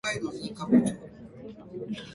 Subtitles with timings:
[0.03, 0.87] 名前をテョといいま
[1.95, 2.01] す。